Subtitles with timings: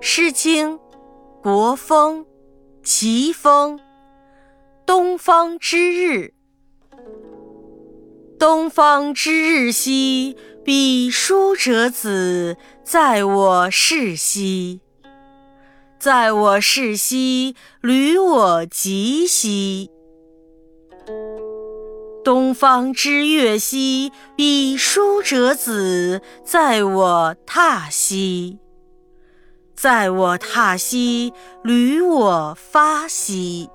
[0.00, 0.78] 诗经·
[1.42, 2.24] 国风·
[2.82, 3.78] 齐风，
[4.86, 6.34] 东方之日。
[8.38, 14.80] 东方之日兮，彼书者子，在我室兮。
[15.98, 19.90] 在我室兮，履我及兮。
[22.22, 28.58] 东方之月兮，彼书者子，在我榻兮。
[29.80, 31.32] 在我榻兮，
[31.62, 33.70] 履我发兮。